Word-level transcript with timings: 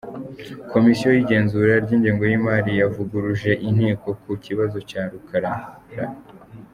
Komisiyo 0.71 1.07
y’igenzura 1.11 1.73
ry’ingengo 1.83 2.23
y’imari 2.31 2.71
yavuguruje 2.81 3.51
Inteko 3.69 4.07
ku 4.21 4.31
kibazo 4.45 4.77
cya 4.89 5.01
Rukarara 5.11 5.65